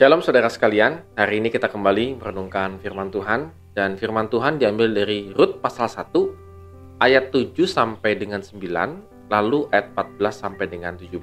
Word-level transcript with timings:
Shalom 0.00 0.24
saudara 0.24 0.48
sekalian, 0.48 1.04
hari 1.12 1.44
ini 1.44 1.52
kita 1.52 1.68
kembali 1.68 2.24
merenungkan 2.24 2.80
firman 2.80 3.12
Tuhan 3.12 3.52
dan 3.76 4.00
firman 4.00 4.32
Tuhan 4.32 4.56
diambil 4.56 4.96
dari 4.96 5.28
Rut 5.36 5.60
pasal 5.60 5.92
1 5.92 7.04
ayat 7.04 7.28
7 7.28 7.52
sampai 7.68 8.16
dengan 8.16 8.40
9 8.40 9.28
lalu 9.28 9.68
ayat 9.68 9.92
14 9.92 10.16
sampai 10.32 10.72
dengan 10.72 10.96
17. 10.96 11.20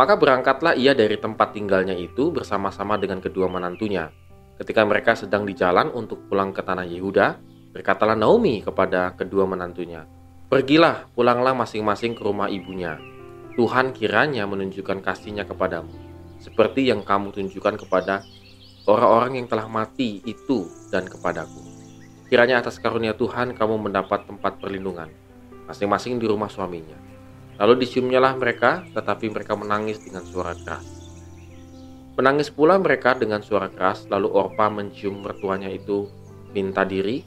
Maka 0.00 0.16
berangkatlah 0.16 0.72
ia 0.80 0.96
dari 0.96 1.20
tempat 1.20 1.52
tinggalnya 1.52 1.92
itu 1.92 2.32
bersama-sama 2.32 2.96
dengan 2.96 3.20
kedua 3.20 3.52
menantunya. 3.52 4.08
Ketika 4.56 4.80
mereka 4.88 5.12
sedang 5.12 5.44
di 5.44 5.52
jalan 5.52 5.92
untuk 5.92 6.24
pulang 6.24 6.56
ke 6.56 6.64
tanah 6.64 6.88
Yehuda, 6.88 7.36
berkatalah 7.76 8.16
Naomi 8.16 8.64
kepada 8.64 9.12
kedua 9.12 9.44
menantunya, 9.44 10.08
Pergilah, 10.48 11.04
pulanglah 11.12 11.52
masing-masing 11.52 12.16
ke 12.16 12.24
rumah 12.24 12.48
ibunya. 12.48 12.96
Tuhan 13.60 13.92
kiranya 13.92 14.48
menunjukkan 14.48 15.04
kasihnya 15.04 15.44
kepadamu 15.44 16.09
seperti 16.40 16.88
yang 16.88 17.04
kamu 17.04 17.36
tunjukkan 17.36 17.76
kepada 17.86 18.24
orang-orang 18.88 19.44
yang 19.44 19.46
telah 19.46 19.68
mati 19.68 20.24
itu 20.24 20.66
dan 20.88 21.06
kepadaku. 21.06 21.60
Kiranya 22.26 22.62
atas 22.62 22.80
karunia 22.80 23.12
Tuhan 23.12 23.52
kamu 23.54 23.90
mendapat 23.90 24.24
tempat 24.24 24.56
perlindungan, 24.58 25.10
masing-masing 25.68 26.16
di 26.16 26.26
rumah 26.26 26.48
suaminya. 26.48 26.96
Lalu 27.60 27.84
diciumnyalah 27.84 28.40
mereka, 28.40 28.86
tetapi 28.96 29.28
mereka 29.28 29.52
menangis 29.52 30.00
dengan 30.00 30.24
suara 30.24 30.56
keras. 30.56 30.86
Menangis 32.16 32.48
pula 32.48 32.80
mereka 32.80 33.12
dengan 33.18 33.44
suara 33.44 33.68
keras, 33.68 34.08
lalu 34.08 34.32
Orpa 34.32 34.72
mencium 34.72 35.20
mertuanya 35.20 35.68
itu 35.68 36.08
minta 36.56 36.86
diri, 36.86 37.20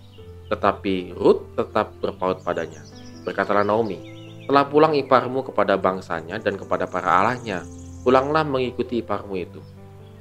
tetapi 0.49 1.13
Ruth 1.13 1.53
tetap 1.53 1.93
berpaut 2.01 2.41
padanya. 2.41 2.81
Berkatalah 3.27 3.61
Naomi, 3.61 3.99
telah 4.49 4.67
pulang 4.67 4.95
iparmu 4.95 5.45
kepada 5.47 5.79
bangsanya 5.79 6.39
dan 6.39 6.59
kepada 6.59 6.89
para 6.89 7.09
allahnya, 7.09 7.63
pulanglah 8.03 8.43
mengikuti 8.43 8.99
iparmu 8.99 9.35
itu. 9.39 9.59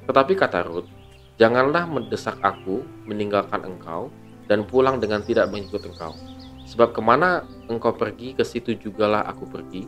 Tetapi 0.07 0.33
kata 0.35 0.63
Ruth, 0.67 0.89
janganlah 1.37 1.87
mendesak 1.87 2.39
aku 2.39 2.83
meninggalkan 3.07 3.63
engkau 3.67 4.09
dan 4.47 4.63
pulang 4.67 4.99
dengan 4.99 5.23
tidak 5.23 5.51
mengikut 5.51 5.83
engkau. 5.87 6.15
Sebab 6.63 6.95
ke 6.95 7.01
mana 7.03 7.43
engkau 7.67 7.91
pergi, 7.93 8.33
ke 8.33 8.43
situ 8.47 8.75
jugalah 8.79 9.27
aku 9.27 9.47
pergi, 9.47 9.83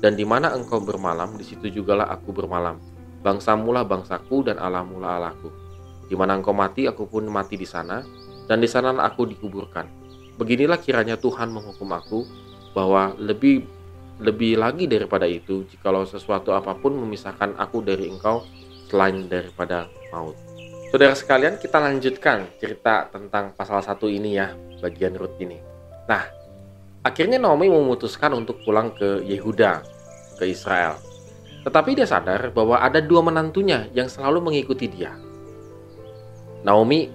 dan 0.00 0.14
di 0.16 0.24
mana 0.24 0.54
engkau 0.54 0.80
bermalam, 0.80 1.34
di 1.36 1.44
situ 1.44 1.68
jugalah 1.68 2.08
aku 2.08 2.32
bermalam. 2.32 2.78
Bangsamulah 3.20 3.84
bangsaku 3.84 4.48
dan 4.48 4.56
Allahmulah 4.56 5.20
Allahku. 5.20 5.52
Di 6.08 6.16
mana 6.16 6.40
engkau 6.40 6.56
mati, 6.56 6.88
aku 6.88 7.04
pun 7.04 7.28
mati 7.28 7.58
di 7.58 7.68
sana, 7.68 8.00
dan 8.48 8.58
di 8.62 8.66
sana 8.70 8.94
aku 9.04 9.28
dikuburkan. 9.28 9.86
Beginilah 10.40 10.80
kiranya 10.80 11.20
Tuhan 11.20 11.52
menghukum 11.52 11.90
aku, 11.92 12.24
bahwa 12.72 13.12
lebih 13.18 13.66
lebih 14.20 14.60
lagi 14.60 14.84
daripada 14.84 15.24
itu, 15.24 15.64
jikalau 15.64 16.04
sesuatu 16.04 16.52
apa 16.52 16.76
pun 16.76 16.92
memisahkan 16.92 17.56
aku 17.56 17.80
dari 17.80 18.12
engkau 18.12 18.44
selain 18.92 19.24
daripada 19.26 19.88
maut. 20.12 20.36
Saudara 20.92 21.16
sekalian, 21.16 21.56
kita 21.56 21.80
lanjutkan 21.80 22.44
cerita 22.60 23.08
tentang 23.08 23.56
pasal 23.56 23.80
1 23.80 23.96
ini 24.10 24.36
ya, 24.36 24.52
bagian 24.84 25.16
Rut 25.16 25.38
ini. 25.40 25.56
Nah, 26.04 26.26
akhirnya 27.06 27.40
Naomi 27.40 27.70
memutuskan 27.70 28.34
untuk 28.36 28.60
pulang 28.66 28.92
ke 28.92 29.24
Yehuda, 29.24 29.80
ke 30.36 30.44
Israel. 30.50 30.98
Tetapi 31.62 31.92
dia 31.94 32.08
sadar 32.08 32.50
bahwa 32.50 32.80
ada 32.80 32.98
dua 33.04 33.20
menantunya 33.20 33.86
yang 33.92 34.08
selalu 34.08 34.50
mengikuti 34.50 34.88
dia. 34.88 35.12
Naomi 36.64 37.08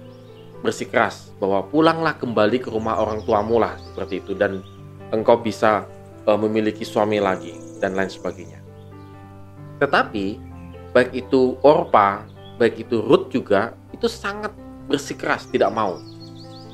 bersikeras 0.64 1.30
bahwa 1.38 1.62
pulanglah 1.68 2.16
kembali 2.16 2.58
ke 2.62 2.68
rumah 2.72 2.98
orang 2.98 3.22
tuamu 3.22 3.60
lah 3.60 3.76
seperti 3.78 4.24
itu 4.24 4.32
dan 4.32 4.64
engkau 5.12 5.38
bisa 5.38 5.86
uh, 6.26 6.38
memiliki 6.38 6.82
suami 6.82 7.22
lagi 7.22 7.54
dan 7.78 7.94
lain 7.94 8.10
sebagainya. 8.10 8.60
Tetapi 9.78 10.38
baik 10.92 11.10
itu 11.14 11.56
Orpa, 11.62 12.26
baik 12.58 12.88
itu 12.88 13.00
Ruth 13.00 13.32
juga 13.32 13.72
itu 13.94 14.10
sangat 14.10 14.52
bersikeras 14.90 15.46
tidak 15.48 15.72
mau. 15.72 15.98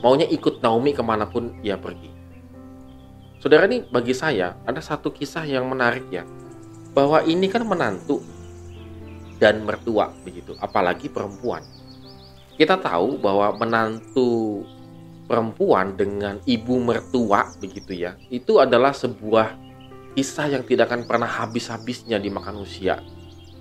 Maunya 0.02 0.26
ikut 0.26 0.58
Naomi 0.58 0.90
ke 0.90 1.02
mana 1.04 1.28
pun 1.28 1.54
ia 1.62 1.78
pergi. 1.78 2.10
Saudara 3.38 3.66
ini 3.66 3.82
bagi 3.86 4.14
saya 4.14 4.54
ada 4.66 4.78
satu 4.78 5.10
kisah 5.10 5.46
yang 5.46 5.66
menarik 5.66 6.06
ya. 6.10 6.26
Bahwa 6.92 7.24
ini 7.24 7.48
kan 7.48 7.64
menantu 7.64 8.20
dan 9.40 9.64
mertua 9.66 10.12
begitu, 10.22 10.54
apalagi 10.60 11.08
perempuan. 11.08 11.64
Kita 12.54 12.78
tahu 12.78 13.18
bahwa 13.18 13.56
menantu 13.58 14.62
perempuan 15.26 15.94
dengan 15.94 16.42
ibu 16.44 16.78
mertua 16.82 17.50
begitu 17.62 17.94
ya 17.94 18.18
itu 18.28 18.58
adalah 18.58 18.90
sebuah 18.92 19.54
kisah 20.12 20.52
yang 20.52 20.62
tidak 20.66 20.92
akan 20.92 21.08
pernah 21.08 21.30
habis-habisnya 21.30 22.20
dimakan 22.20 22.60
usia 22.60 23.00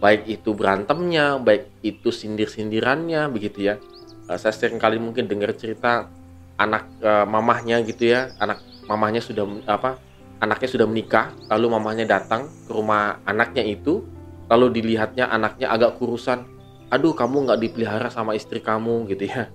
baik 0.01 0.25
itu 0.25 0.57
berantemnya 0.57 1.37
baik 1.37 1.85
itu 1.85 2.09
sindir-sindirannya 2.09 3.29
begitu 3.29 3.69
ya. 3.69 3.77
Uh, 4.25 4.35
saya 4.35 4.51
sering 4.51 4.81
kali 4.81 4.97
mungkin 4.97 5.29
dengar 5.29 5.53
cerita 5.53 6.09
anak 6.57 6.89
uh, 7.05 7.23
mamahnya 7.29 7.85
gitu 7.85 8.09
ya 8.09 8.33
anak 8.41 8.65
mamahnya 8.89 9.21
sudah 9.21 9.45
apa 9.69 10.01
anaknya 10.41 10.69
sudah 10.73 10.89
menikah 10.89 11.29
lalu 11.47 11.77
mamahnya 11.77 12.05
datang 12.09 12.49
ke 12.65 12.71
rumah 12.73 13.21
anaknya 13.29 13.61
itu 13.61 14.01
lalu 14.49 14.81
dilihatnya 14.81 15.29
anaknya 15.29 15.69
agak 15.69 16.01
kurusan 16.01 16.43
aduh 16.91 17.13
kamu 17.15 17.47
nggak 17.47 17.61
dipelihara 17.61 18.09
sama 18.09 18.35
istri 18.35 18.59
kamu 18.59 19.09
gitu 19.09 19.29
ya 19.29 19.47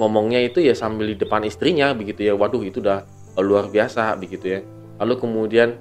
ngomongnya 0.00 0.40
itu 0.40 0.64
ya 0.64 0.72
sambil 0.72 1.12
di 1.12 1.16
depan 1.20 1.44
istrinya 1.44 1.92
begitu 1.92 2.24
ya 2.24 2.32
waduh 2.32 2.64
itu 2.64 2.80
udah 2.80 3.04
luar 3.36 3.68
biasa 3.68 4.16
begitu 4.16 4.58
ya. 4.58 4.60
Lalu 4.96 5.14
kemudian 5.20 5.76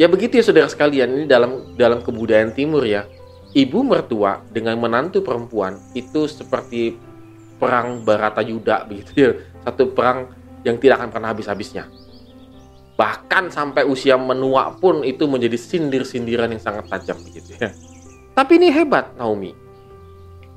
ya 0.00 0.08
begitu 0.08 0.40
ya 0.40 0.44
saudara 0.44 0.68
sekalian 0.72 1.12
ini 1.12 1.24
dalam 1.28 1.76
dalam 1.76 2.00
kebudayaan 2.00 2.56
timur 2.56 2.80
ya. 2.88 3.04
Ibu 3.52 3.84
mertua 3.84 4.40
dengan 4.48 4.80
menantu 4.80 5.20
perempuan 5.20 5.76
itu 5.92 6.24
seperti 6.24 6.96
perang 7.60 8.00
Barata 8.00 8.40
Yuda 8.40 8.82
begitu 8.88 9.12
ya. 9.12 9.30
Satu 9.68 9.92
perang 9.92 10.32
yang 10.64 10.80
tidak 10.80 11.04
akan 11.04 11.10
pernah 11.12 11.28
habis-habisnya. 11.36 11.84
Bahkan 12.96 13.52
sampai 13.52 13.84
usia 13.84 14.16
menua 14.16 14.72
pun 14.80 15.04
itu 15.04 15.28
menjadi 15.28 15.60
sindir-sindiran 15.60 16.48
yang 16.56 16.62
sangat 16.62 16.88
tajam 16.88 17.20
begitu 17.20 17.52
ya. 17.60 17.68
Tapi 18.32 18.56
ini 18.56 18.72
hebat 18.72 19.12
Naomi 19.20 19.61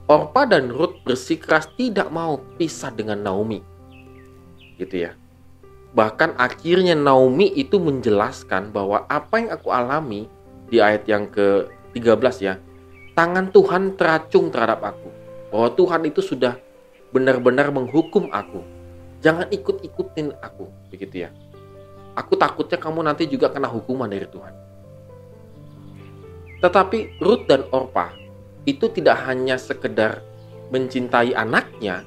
Orpa 0.06 0.46
dan 0.46 0.70
Ruth 0.70 1.02
bersikeras 1.02 1.66
tidak 1.74 2.14
mau 2.14 2.38
pisah 2.62 2.94
dengan 2.94 3.26
Naomi. 3.26 3.58
Gitu 4.78 5.10
ya. 5.10 5.18
Bahkan 5.98 6.38
akhirnya 6.38 6.94
Naomi 6.94 7.50
itu 7.58 7.82
menjelaskan 7.82 8.70
bahwa 8.70 9.02
apa 9.10 9.42
yang 9.42 9.50
aku 9.58 9.74
alami 9.74 10.30
di 10.70 10.78
ayat 10.78 11.10
yang 11.10 11.26
ke-13 11.34 12.36
ya, 12.38 12.62
tangan 13.18 13.50
Tuhan 13.50 13.98
teracung 13.98 14.54
terhadap 14.54 14.86
aku. 14.94 15.10
Bahwa 15.50 15.74
Tuhan 15.74 16.02
itu 16.06 16.22
sudah 16.22 16.54
benar-benar 17.10 17.74
menghukum 17.74 18.30
aku. 18.30 18.62
Jangan 19.26 19.50
ikut-ikutin 19.50 20.38
aku, 20.38 20.70
begitu 20.94 21.26
ya. 21.26 21.34
Aku 22.14 22.38
takutnya 22.38 22.78
kamu 22.78 23.10
nanti 23.10 23.26
juga 23.26 23.50
kena 23.50 23.66
hukuman 23.66 24.06
dari 24.06 24.30
Tuhan. 24.30 24.54
Tetapi 26.62 27.18
Ruth 27.26 27.50
dan 27.50 27.66
Orpa 27.74 28.25
itu 28.66 28.90
tidak 28.90 29.22
hanya 29.30 29.56
sekedar 29.62 30.26
mencintai 30.74 31.38
anaknya, 31.38 32.02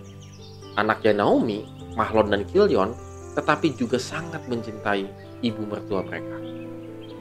anaknya 0.75 1.23
Naomi, 1.23 1.63
Mahlon 1.95 2.35
dan 2.35 2.43
Kilion, 2.51 2.95
tetapi 3.39 3.79
juga 3.79 3.99
sangat 3.99 4.43
mencintai 4.51 5.07
ibu 5.47 5.63
mertua 5.67 6.03
mereka, 6.03 6.37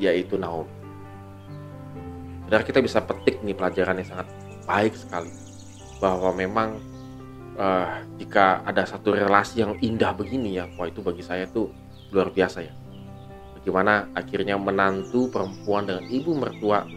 yaitu 0.01 0.41
Naomi. 0.41 0.73
Saudara 2.47 2.63
kita 2.65 2.79
bisa 2.81 2.99
petik 3.05 3.43
nih 3.45 3.53
pelajaran 3.53 4.01
yang 4.01 4.09
sangat 4.09 4.27
baik 4.65 4.97
sekali, 4.97 5.29
bahwa 6.01 6.33
memang 6.33 6.81
uh, 7.61 8.01
jika 8.17 8.65
ada 8.65 8.89
satu 8.89 9.13
relasi 9.13 9.61
yang 9.61 9.77
indah 9.83 10.17
begini 10.17 10.57
ya, 10.57 10.65
wah 10.79 10.89
itu 10.89 11.05
bagi 11.05 11.21
saya 11.21 11.45
tuh 11.45 11.69
luar 12.09 12.33
biasa 12.33 12.65
ya. 12.65 12.73
Bagaimana 13.59 14.07
akhirnya 14.15 14.55
menantu 14.55 15.27
perempuan 15.27 15.85
dengan 15.85 16.07
ibu 16.07 16.31
mertua 16.33 16.87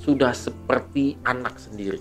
sudah 0.00 0.32
seperti 0.32 1.20
anak 1.28 1.60
sendiri. 1.60 2.00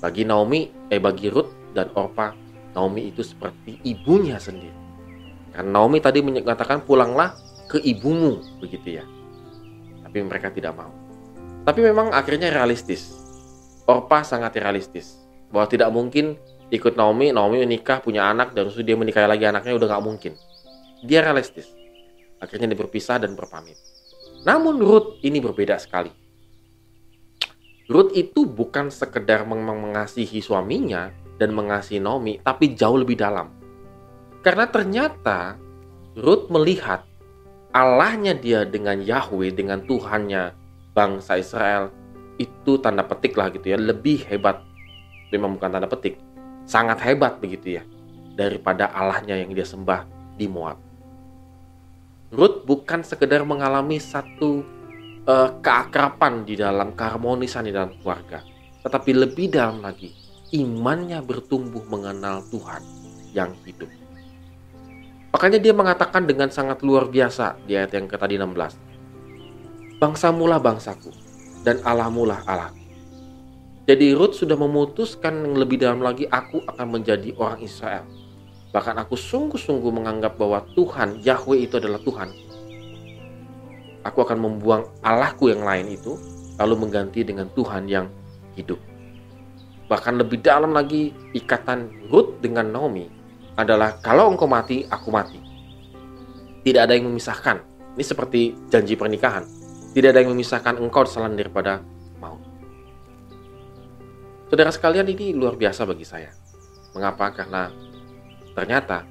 Bagi 0.00 0.24
Naomi, 0.24 0.72
eh 0.88 0.98
bagi 0.98 1.28
Ruth 1.28 1.76
dan 1.76 1.92
Orpa, 1.94 2.32
Naomi 2.72 3.12
itu 3.12 3.20
seperti 3.20 3.78
ibunya 3.84 4.40
sendiri. 4.40 4.74
Karena 5.52 5.68
Naomi 5.68 6.00
tadi 6.00 6.24
mengatakan 6.24 6.82
pulanglah 6.82 7.36
ke 7.68 7.76
ibumu, 7.84 8.40
begitu 8.58 8.98
ya. 8.98 9.04
Tapi 10.02 10.18
mereka 10.24 10.48
tidak 10.48 10.74
mau. 10.74 10.90
Tapi 11.62 11.80
memang 11.84 12.10
akhirnya 12.10 12.48
realistis. 12.48 13.12
Orpa 13.84 14.24
sangat 14.24 14.56
realistis. 14.56 15.20
Bahwa 15.52 15.68
tidak 15.68 15.92
mungkin 15.92 16.40
ikut 16.72 16.96
Naomi, 16.96 17.30
Naomi 17.30 17.60
menikah, 17.60 18.00
punya 18.00 18.32
anak, 18.32 18.56
dan 18.56 18.72
sudah 18.72 18.88
dia 18.88 18.96
menikahi 18.96 19.28
lagi 19.28 19.44
anaknya 19.44 19.76
udah 19.76 19.88
gak 19.92 20.04
mungkin. 20.04 20.32
Dia 21.04 21.20
realistis. 21.20 21.68
Akhirnya 22.40 22.72
dia 22.72 22.80
berpisah 22.80 23.20
dan 23.20 23.36
berpamit. 23.36 23.76
Namun 24.42 24.80
Ruth 24.80 25.20
ini 25.22 25.38
berbeda 25.38 25.76
sekali. 25.76 26.21
Ruth 27.90 28.14
itu 28.14 28.46
bukan 28.46 28.90
sekedar 28.92 29.42
mengasihi 29.48 30.38
suaminya 30.38 31.10
dan 31.40 31.50
mengasihi 31.50 31.98
Naomi, 31.98 32.38
tapi 32.38 32.78
jauh 32.78 32.98
lebih 32.98 33.18
dalam. 33.18 33.50
Karena 34.42 34.70
ternyata 34.70 35.58
Ruth 36.14 36.50
melihat 36.50 37.02
Allahnya 37.72 38.36
dia 38.36 38.62
dengan 38.68 39.00
Yahweh, 39.00 39.50
dengan 39.54 39.82
Tuhannya 39.82 40.54
bangsa 40.92 41.40
Israel, 41.40 41.90
itu 42.38 42.78
tanda 42.78 43.02
petik 43.02 43.34
lah 43.34 43.48
gitu 43.50 43.72
ya, 43.72 43.78
lebih 43.80 44.22
hebat 44.28 44.60
memang 45.32 45.56
bukan 45.56 45.72
tanda 45.72 45.88
petik, 45.88 46.20
sangat 46.68 47.00
hebat 47.00 47.40
begitu 47.40 47.80
ya, 47.80 47.82
daripada 48.36 48.92
Allahnya 48.92 49.40
yang 49.40 49.56
dia 49.56 49.64
sembah 49.64 50.04
di 50.36 50.46
Moab. 50.46 50.76
Ruth 52.32 52.64
bukan 52.68 53.00
sekedar 53.00 53.44
mengalami 53.44 53.96
satu 53.96 54.64
uh, 55.26 55.50
keakrapan 55.62 56.42
di 56.46 56.58
dalam 56.58 56.94
keharmonisan 56.94 57.66
di 57.66 57.72
dalam 57.74 57.94
keluarga, 58.00 58.42
tetapi 58.82 59.10
lebih 59.14 59.52
dalam 59.52 59.82
lagi, 59.82 60.10
imannya 60.54 61.22
bertumbuh 61.22 61.84
mengenal 61.86 62.42
Tuhan 62.50 62.82
yang 63.32 63.54
hidup. 63.64 63.88
Makanya 65.32 65.58
dia 65.58 65.72
mengatakan 65.72 66.28
dengan 66.28 66.52
sangat 66.52 66.84
luar 66.84 67.08
biasa 67.08 67.56
di 67.64 67.72
ayat 67.72 67.96
yang 67.96 68.04
ke 68.04 68.20
tadi 68.20 68.36
16. 68.36 69.96
Bangsamulah 69.96 70.60
bangsaku, 70.60 71.08
dan 71.64 71.80
Allahmulah 71.86 72.44
Allahku. 72.44 72.82
Jadi 73.82 74.14
Ruth 74.14 74.38
sudah 74.38 74.54
memutuskan 74.54 75.42
yang 75.42 75.58
lebih 75.58 75.82
dalam 75.82 76.04
lagi 76.04 76.28
aku 76.30 76.62
akan 76.70 76.86
menjadi 76.86 77.34
orang 77.34 77.58
Israel. 77.64 78.06
Bahkan 78.70 78.94
aku 78.94 79.18
sungguh-sungguh 79.18 79.90
menganggap 79.90 80.38
bahwa 80.38 80.62
Tuhan, 80.78 81.18
Yahweh 81.18 81.66
itu 81.66 81.82
adalah 81.82 81.98
Tuhan. 81.98 82.30
Aku 84.02 84.26
akan 84.26 84.38
membuang 84.38 84.88
Allahku 85.02 85.54
yang 85.54 85.62
lain 85.62 85.94
itu, 85.94 86.18
lalu 86.58 86.86
mengganti 86.86 87.22
dengan 87.22 87.46
Tuhan 87.54 87.86
yang 87.86 88.10
hidup. 88.58 88.78
Bahkan 89.86 90.18
lebih 90.18 90.42
dalam 90.42 90.74
lagi 90.74 91.14
ikatan 91.36 92.10
Ruth 92.10 92.42
dengan 92.42 92.70
Naomi 92.70 93.06
adalah 93.54 94.00
kalau 94.00 94.32
engkau 94.32 94.48
mati, 94.50 94.82
aku 94.88 95.12
mati. 95.12 95.38
Tidak 96.62 96.80
ada 96.82 96.94
yang 96.94 97.10
memisahkan. 97.10 97.60
Ini 97.94 98.04
seperti 98.06 98.56
janji 98.72 98.96
pernikahan. 98.96 99.44
Tidak 99.92 100.08
ada 100.08 100.24
yang 100.24 100.32
memisahkan 100.32 100.80
engkau 100.80 101.04
selain 101.04 101.36
daripada 101.36 101.84
Saudara 104.52 104.68
sekalian 104.68 105.08
ini 105.08 105.32
luar 105.32 105.56
biasa 105.56 105.88
bagi 105.88 106.04
saya. 106.04 106.28
Mengapa? 106.92 107.32
Karena 107.32 107.72
ternyata 108.52 109.08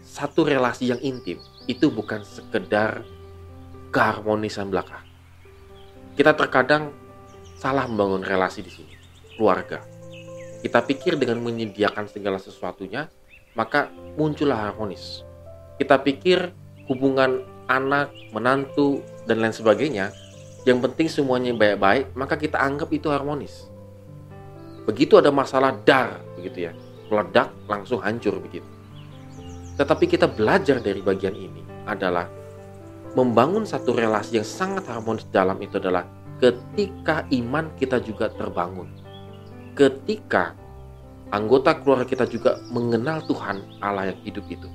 satu 0.00 0.48
relasi 0.48 0.88
yang 0.88 0.96
intim 1.04 1.36
itu 1.68 1.92
bukan 1.92 2.24
sekedar 2.24 3.04
keharmonisan 3.88 4.68
belaka. 4.68 5.00
Kita 6.18 6.34
terkadang 6.34 6.90
salah 7.58 7.86
membangun 7.86 8.22
relasi 8.22 8.62
di 8.62 8.70
sini, 8.70 8.94
keluarga. 9.38 9.82
Kita 10.58 10.82
pikir 10.82 11.14
dengan 11.14 11.38
menyediakan 11.42 12.10
segala 12.10 12.42
sesuatunya, 12.42 13.06
maka 13.54 13.90
muncullah 14.18 14.70
harmonis. 14.70 15.22
Kita 15.78 16.02
pikir 16.02 16.50
hubungan 16.90 17.46
anak, 17.70 18.10
menantu, 18.34 19.02
dan 19.28 19.38
lain 19.38 19.54
sebagainya, 19.54 20.10
yang 20.66 20.82
penting 20.82 21.06
semuanya 21.06 21.54
baik-baik, 21.54 22.10
maka 22.18 22.34
kita 22.34 22.58
anggap 22.58 22.90
itu 22.90 23.06
harmonis. 23.12 23.70
Begitu 24.88 25.20
ada 25.20 25.30
masalah 25.30 25.76
dar, 25.84 26.18
begitu 26.34 26.66
ya, 26.66 26.72
meledak 27.12 27.52
langsung 27.68 28.02
hancur 28.02 28.40
begitu. 28.40 28.66
Tetapi 29.78 30.04
kita 30.10 30.26
belajar 30.26 30.82
dari 30.82 30.98
bagian 30.98 31.36
ini 31.38 31.62
adalah 31.86 32.26
membangun 33.18 33.66
satu 33.66 33.98
relasi 33.98 34.38
yang 34.38 34.46
sangat 34.46 34.86
harmonis 34.86 35.26
dalam 35.34 35.58
itu 35.58 35.82
adalah 35.82 36.06
ketika 36.38 37.26
iman 37.34 37.66
kita 37.74 37.98
juga 37.98 38.30
terbangun. 38.30 38.86
Ketika 39.74 40.54
anggota 41.34 41.74
keluarga 41.82 42.06
kita 42.06 42.30
juga 42.30 42.62
mengenal 42.70 43.26
Tuhan 43.26 43.82
Allah 43.82 44.14
yang 44.14 44.22
hidup 44.22 44.46
itu. 44.46 44.70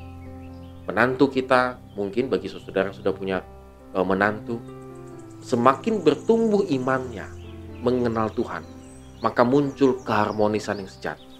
Menantu 0.83 1.31
kita, 1.31 1.79
mungkin 1.95 2.27
bagi 2.27 2.51
saudara 2.51 2.91
yang 2.91 2.97
sudah 2.99 3.15
punya 3.15 3.39
e, 3.95 4.03
menantu, 4.03 4.59
semakin 5.39 6.03
bertumbuh 6.03 6.67
imannya 6.67 7.23
mengenal 7.79 8.27
Tuhan, 8.35 8.67
maka 9.23 9.47
muncul 9.47 10.03
keharmonisan 10.03 10.83
yang 10.83 10.91
sejati. 10.91 11.31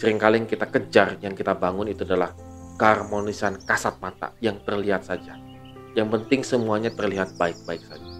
Seringkali 0.00 0.40
yang 0.40 0.48
kita 0.48 0.64
kejar, 0.72 1.20
yang 1.20 1.36
kita 1.36 1.52
bangun 1.52 1.92
itu 1.92 2.08
adalah 2.08 2.32
keharmonisan 2.80 3.60
kasat 3.68 4.00
mata 4.00 4.32
yang 4.40 4.56
terlihat 4.64 5.04
saja. 5.04 5.49
Yang 5.98 6.08
penting 6.18 6.40
semuanya 6.46 6.90
terlihat 6.94 7.34
baik-baik 7.34 7.82
saja. 7.86 8.10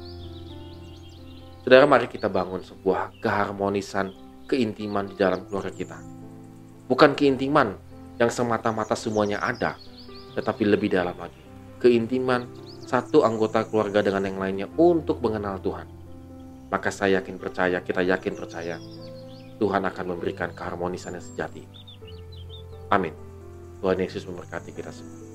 Saudara, 1.61 1.87
mari 1.87 2.11
kita 2.11 2.27
bangun 2.27 2.65
sebuah 2.65 3.21
keharmonisan 3.23 4.11
keintiman 4.51 5.07
di 5.07 5.15
dalam 5.15 5.47
keluarga 5.47 5.71
kita. 5.71 5.99
Bukan 6.91 7.15
keintiman 7.15 7.79
yang 8.19 8.33
semata-mata 8.33 8.99
semuanya 8.99 9.39
ada, 9.39 9.79
tetapi 10.35 10.67
lebih 10.67 10.91
dalam 10.91 11.15
lagi. 11.15 11.39
Keintiman 11.79 12.49
satu 12.83 13.23
anggota 13.23 13.63
keluarga 13.69 14.03
dengan 14.03 14.27
yang 14.27 14.39
lainnya 14.43 14.67
untuk 14.75 15.23
mengenal 15.23 15.63
Tuhan 15.63 16.01
maka 16.71 16.89
saya 16.95 17.19
yakin 17.19 17.37
percaya, 17.37 17.83
kita 17.83 18.01
yakin 18.07 18.35
percaya, 18.39 18.79
Tuhan 19.59 19.83
akan 19.85 20.05
memberikan 20.07 20.55
keharmonisan 20.55 21.19
yang 21.19 21.27
sejati. 21.27 21.67
Amin. 22.95 23.13
Tuhan 23.83 23.99
Yesus 23.99 24.25
memberkati 24.25 24.71
kita 24.71 24.95
semua. 24.95 25.30